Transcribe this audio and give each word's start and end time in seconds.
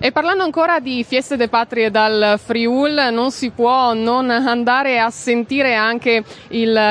E 0.00 0.12
parlando 0.12 0.44
ancora 0.44 0.78
di 0.78 1.02
Fieste 1.02 1.36
de 1.36 1.48
Patrie 1.48 1.90
dal 1.90 2.38
Friul, 2.38 3.08
non 3.10 3.32
si 3.32 3.50
può 3.50 3.94
non 3.94 4.30
andare 4.30 5.00
a 5.00 5.10
sentire 5.10 5.74
anche 5.74 6.22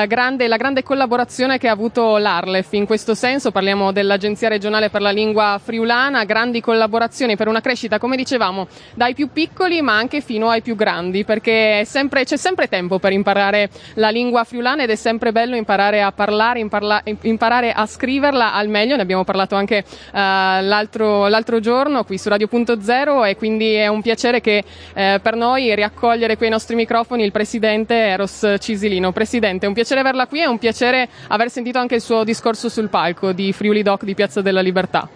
grande, 0.06 0.46
la 0.46 0.56
grande 0.58 0.82
collaborazione 0.82 1.56
che 1.56 1.68
ha 1.68 1.72
avuto 1.72 2.18
l'Arlef. 2.18 2.70
In 2.74 2.84
questo 2.84 3.14
senso 3.14 3.50
parliamo 3.50 3.92
dell'Agenzia 3.92 4.48
regionale 4.48 4.90
per 4.90 5.00
la 5.00 5.10
lingua 5.10 5.58
friulana, 5.58 6.24
grandi 6.24 6.60
collaborazioni 6.60 7.34
per 7.34 7.48
una 7.48 7.62
crescita, 7.62 7.98
come 7.98 8.14
dicevamo, 8.14 8.68
dai 8.94 9.14
più 9.14 9.30
piccoli 9.32 9.80
ma 9.80 9.96
anche 9.96 10.20
fino 10.20 10.50
ai 10.50 10.60
più 10.60 10.76
grandi, 10.76 11.24
perché 11.24 11.86
sempre, 11.86 12.24
c'è 12.24 12.36
sempre 12.36 12.68
tempo 12.68 12.98
per 12.98 13.12
imparare 13.12 13.70
la 13.94 14.10
lingua 14.10 14.44
friulana 14.44 14.82
ed 14.82 14.90
è 14.90 14.96
sempre 14.96 15.32
bello 15.32 15.56
imparare 15.56 16.02
a 16.02 16.12
parlare, 16.12 16.58
imparla, 16.58 17.02
imparare 17.22 17.72
a 17.72 17.86
scriverla 17.86 18.52
al 18.52 18.68
meglio. 18.68 18.96
Ne 18.96 19.02
abbiamo 19.02 19.24
parlato 19.24 19.54
anche 19.54 19.82
uh, 19.88 20.10
l'altro, 20.12 21.26
l'altro 21.28 21.58
giorno 21.58 22.04
qui 22.04 22.18
su 22.18 22.28
Radio.it 22.28 22.67
3.0 22.74 23.26
e 23.26 23.36
quindi 23.36 23.74
è 23.74 23.86
un 23.86 24.02
piacere 24.02 24.40
che 24.40 24.64
eh, 24.94 25.20
per 25.22 25.36
noi 25.36 25.74
riaccogliere 25.74 26.36
qui 26.36 26.46
ai 26.46 26.52
nostri 26.52 26.76
microfoni 26.76 27.24
il 27.24 27.32
presidente 27.32 27.94
Eros 27.94 28.56
Cisilino. 28.58 29.12
Presidente, 29.12 29.66
è 29.66 29.68
un 29.68 29.74
piacere 29.74 30.00
averla 30.00 30.26
qui 30.26 30.40
e 30.40 30.46
un 30.46 30.58
piacere 30.58 31.08
aver 31.28 31.50
sentito 31.50 31.78
anche 31.78 31.96
il 31.96 32.00
suo 32.00 32.24
discorso 32.24 32.68
sul 32.68 32.88
palco 32.88 33.32
di 33.32 33.52
Friuli 33.52 33.82
Doc 33.82 34.04
di 34.04 34.14
Piazza 34.14 34.40
della 34.40 34.60
Libertà. 34.60 35.08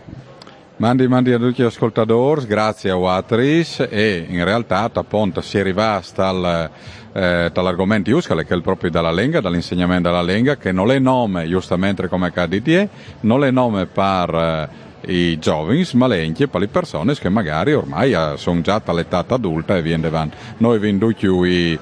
Mandi, 0.77 1.07
mandi 1.07 1.33
a 1.33 1.39
tutti 1.39 1.63
gli 1.63 1.67
ascoltatori, 1.67 2.47
grazie 2.47 2.91
a 2.91 2.97
Watris 2.97 3.87
e 3.89 4.27
in 4.29 4.43
realtà 4.43 4.91
appunto 4.93 5.41
si 5.41 5.59
arriva 5.59 6.01
al 6.17 6.71
eh, 7.13 7.51
dall'argomento 7.53 8.11
Iuscale, 8.11 8.45
che 8.45 8.55
è 8.55 8.61
proprio 8.61 8.91
dalla 8.91 9.11
Lenga, 9.11 9.41
dall'insegnamento 9.41 10.09
della 10.09 10.23
Lenga, 10.23 10.57
che 10.57 10.73
non 10.73 10.91
è 10.91 10.99
nome 10.99 11.47
giustamente 11.47 12.09
come 12.09 12.33
KDTE, 12.33 12.89
non 13.21 13.45
è 13.45 13.51
nome 13.51 13.87
per 13.87 14.35
eh, 14.35 14.91
i 15.07 15.39
giovani, 15.39 15.85
smalenchi 15.85 16.45
e 16.45 16.49
per 16.49 16.61
le 16.61 16.69
persone 16.69 17.15
che 17.15 17.29
magari 17.29 17.73
ormai 17.73 18.13
eh, 18.13 18.35
sono 18.37 18.61
già 18.61 18.81
all'età 18.85 19.25
adulta 19.29 19.77
e 19.77 19.83
viene 19.83 20.07
avanti. 20.07 20.37
Noi 20.59 20.79
venduti 20.79 21.27
i 21.27 21.79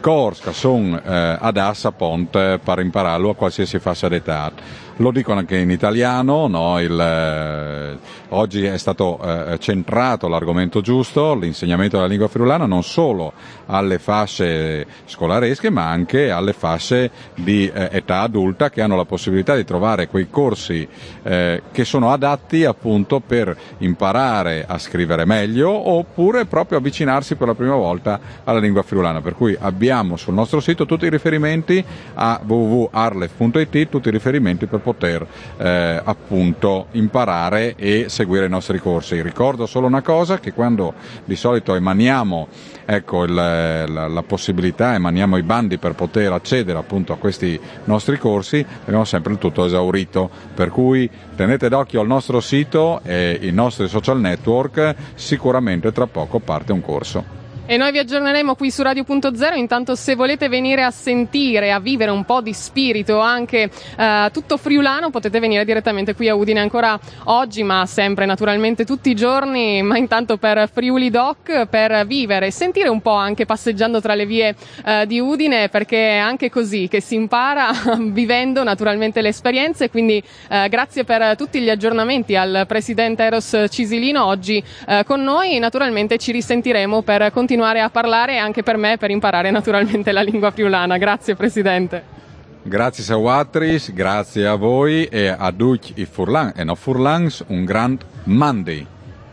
corsi 0.00 0.42
che 0.42 0.52
sono 0.52 1.00
eh, 1.02 1.36
ad 1.38 1.56
assa 1.56 1.92
ponte 1.92 2.60
per 2.62 2.78
impararlo 2.78 3.30
a 3.30 3.34
qualsiasi 3.34 3.78
fascia 3.78 4.08
d'età 4.08 4.52
lo 4.98 5.10
dicono 5.10 5.38
anche 5.38 5.56
in 5.56 5.70
italiano, 5.70 6.46
no? 6.46 6.80
Il, 6.80 6.98
eh, 6.98 7.98
oggi 8.30 8.64
è 8.64 8.78
stato 8.78 9.18
eh, 9.20 9.58
centrato 9.58 10.28
l'argomento 10.28 10.80
giusto, 10.80 11.34
l'insegnamento 11.34 11.96
della 11.96 12.08
lingua 12.08 12.28
friulana 12.28 12.66
non 12.66 12.82
solo 12.82 13.32
alle 13.66 13.98
fasce 13.98 14.86
scolaresche 15.04 15.70
ma 15.70 15.88
anche 15.88 16.30
alle 16.30 16.52
fasce 16.52 17.10
di 17.34 17.70
eh, 17.72 17.88
età 17.92 18.20
adulta 18.22 18.70
che 18.70 18.82
hanno 18.82 18.96
la 18.96 19.04
possibilità 19.04 19.54
di 19.54 19.64
trovare 19.64 20.08
quei 20.08 20.28
corsi 20.30 20.86
eh, 21.22 21.62
che 21.70 21.84
sono 21.84 22.12
adatti 22.12 22.64
appunto 22.64 23.20
per 23.20 23.56
imparare 23.78 24.64
a 24.66 24.78
scrivere 24.78 25.24
meglio 25.24 25.70
oppure 25.70 26.44
proprio 26.46 26.78
avvicinarsi 26.78 27.36
per 27.36 27.48
la 27.48 27.54
prima 27.54 27.74
volta 27.74 28.20
alla 28.44 28.58
lingua 28.58 28.82
friulana. 28.82 29.20
Per 29.20 29.34
cui 29.34 29.56
abbiamo 29.58 30.16
sul 30.16 30.34
nostro 30.34 30.60
sito 30.60 30.86
tutti 30.86 31.06
i 31.06 31.10
riferimenti 31.10 31.84
a 32.14 32.40
www.arlef.it, 32.44 33.88
tutti 33.88 34.08
i 34.08 34.12
riferimenti 34.12 34.66
per 34.66 34.80
poter 34.88 35.26
eh, 35.58 36.00
appunto 36.02 36.86
imparare 36.92 37.74
e 37.76 38.06
seguire 38.08 38.46
i 38.46 38.48
nostri 38.48 38.78
corsi. 38.78 39.20
Ricordo 39.20 39.66
solo 39.66 39.86
una 39.86 40.00
cosa, 40.00 40.38
che 40.38 40.52
quando 40.52 40.94
di 41.24 41.36
solito 41.36 41.74
emaniamo 41.74 42.48
ecco, 42.86 43.24
il, 43.24 43.34
la, 43.34 44.08
la, 44.08 44.22
possibilità, 44.22 44.94
emaniamo 44.94 45.36
i 45.36 45.42
bandi 45.42 45.76
per 45.76 45.94
poter 45.94 46.32
accedere 46.32 46.78
appunto 46.78 47.12
a 47.12 47.18
questi 47.18 47.60
nostri 47.84 48.18
corsi, 48.18 48.64
abbiamo 48.84 49.04
sempre 49.04 49.32
il 49.32 49.38
tutto 49.38 49.66
esaurito, 49.66 50.30
per 50.54 50.70
cui 50.70 51.08
tenete 51.36 51.68
d'occhio 51.68 52.00
al 52.00 52.06
nostro 52.06 52.40
sito 52.40 53.00
e 53.04 53.38
i 53.42 53.50
nostri 53.50 53.88
social 53.88 54.18
network, 54.18 54.94
sicuramente 55.14 55.92
tra 55.92 56.06
poco 56.06 56.38
parte 56.38 56.72
un 56.72 56.80
corso. 56.80 57.47
E 57.70 57.76
noi 57.76 57.92
vi 57.92 57.98
aggiorneremo 57.98 58.54
qui 58.54 58.70
su 58.70 58.80
Radio.0. 58.80 59.54
Intanto, 59.54 59.94
se 59.94 60.14
volete 60.14 60.48
venire 60.48 60.82
a 60.82 60.90
sentire, 60.90 61.70
a 61.70 61.78
vivere 61.78 62.10
un 62.10 62.24
po' 62.24 62.40
di 62.40 62.54
spirito 62.54 63.18
anche 63.18 63.70
eh, 63.94 64.30
tutto 64.32 64.56
friulano, 64.56 65.10
potete 65.10 65.38
venire 65.38 65.66
direttamente 65.66 66.14
qui 66.14 66.30
a 66.30 66.34
Udine 66.34 66.60
ancora 66.60 66.98
oggi, 67.24 67.62
ma 67.64 67.84
sempre 67.84 68.24
naturalmente 68.24 68.86
tutti 68.86 69.10
i 69.10 69.14
giorni. 69.14 69.82
Ma 69.82 69.98
intanto 69.98 70.38
per 70.38 70.70
Friuli 70.72 71.10
Doc, 71.10 71.66
per 71.66 72.06
vivere 72.06 72.46
e 72.46 72.52
sentire 72.52 72.88
un 72.88 73.02
po' 73.02 73.12
anche 73.12 73.44
passeggiando 73.44 74.00
tra 74.00 74.14
le 74.14 74.24
vie 74.24 74.54
eh, 74.86 75.04
di 75.04 75.20
Udine, 75.20 75.68
perché 75.68 76.12
è 76.12 76.16
anche 76.16 76.48
così 76.48 76.88
che 76.88 77.02
si 77.02 77.16
impara 77.16 77.68
vivendo 78.00 78.62
naturalmente 78.62 79.20
le 79.20 79.28
esperienze. 79.28 79.90
Quindi, 79.90 80.22
eh, 80.48 80.70
grazie 80.70 81.04
per 81.04 81.36
tutti 81.36 81.60
gli 81.60 81.68
aggiornamenti 81.68 82.34
al 82.34 82.64
presidente 82.66 83.24
Eros 83.24 83.66
Cisilino 83.68 84.24
oggi 84.24 84.64
eh, 84.86 85.04
con 85.04 85.22
noi. 85.22 85.58
Naturalmente 85.58 86.16
ci 86.16 86.32
risentiremo 86.32 87.02
per 87.02 87.30
continuare 87.30 87.56
continuare 87.58 87.80
a 87.80 87.90
parlare 87.90 88.38
anche 88.38 88.62
per 88.62 88.76
me 88.76 88.98
per 88.98 89.10
imparare 89.10 89.50
naturalmente 89.50 90.12
la 90.12 90.20
lingua 90.22 90.52
friulana. 90.52 90.96
Grazie 90.96 91.34
Presidente. 91.34 92.16
Grazie 92.62 93.02
Sawatris, 93.02 93.92
grazie 93.92 94.46
a 94.46 94.54
voi 94.54 95.06
e 95.06 95.26
a 95.26 95.50
tutti 95.50 95.94
i 95.96 96.04
Furlan 96.04 96.52
e 96.54 96.62
no 96.62 96.76
Furlans 96.76 97.42
un 97.48 97.64
grand 97.64 98.00
mandi. 98.24 98.86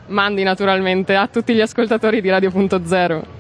Mandi 0.08 0.42
naturalmente 0.42 1.16
a 1.16 1.28
tutti 1.28 1.54
gli 1.54 1.62
ascoltatori 1.62 2.20
di 2.20 2.30
Radio.0. 2.30 3.35